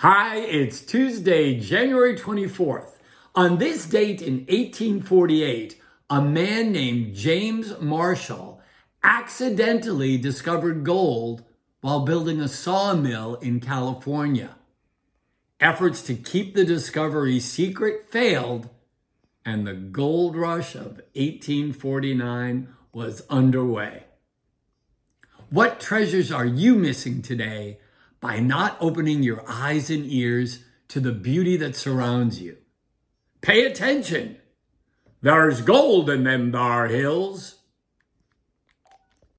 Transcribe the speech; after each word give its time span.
Hi, 0.00 0.36
it's 0.36 0.82
Tuesday, 0.82 1.58
January 1.58 2.14
24th. 2.14 2.98
On 3.34 3.56
this 3.56 3.86
date 3.86 4.20
in 4.20 4.40
1848, 4.40 5.80
a 6.10 6.20
man 6.20 6.70
named 6.70 7.14
James 7.14 7.80
Marshall 7.80 8.60
accidentally 9.02 10.18
discovered 10.18 10.84
gold 10.84 11.44
while 11.80 12.00
building 12.00 12.42
a 12.42 12.46
sawmill 12.46 13.36
in 13.36 13.58
California. 13.58 14.56
Efforts 15.60 16.02
to 16.02 16.14
keep 16.14 16.54
the 16.54 16.66
discovery 16.66 17.40
secret 17.40 18.06
failed, 18.06 18.68
and 19.46 19.66
the 19.66 19.72
gold 19.72 20.36
rush 20.36 20.74
of 20.74 21.00
1849 21.14 22.68
was 22.92 23.22
underway. 23.30 24.04
What 25.48 25.80
treasures 25.80 26.30
are 26.30 26.44
you 26.44 26.74
missing 26.74 27.22
today 27.22 27.78
by 28.20 28.38
not 28.38 28.76
opening 28.80 29.22
your 29.22 29.44
eyes 29.48 29.90
and 29.90 30.04
ears 30.06 30.64
to 30.88 31.00
the 31.00 31.12
beauty 31.12 31.56
that 31.56 31.76
surrounds 31.76 32.40
you. 32.40 32.56
Pay 33.40 33.64
attention. 33.64 34.38
There's 35.20 35.60
gold 35.60 36.08
in 36.10 36.24
them 36.24 36.52
thar 36.52 36.88
hills. 36.88 37.56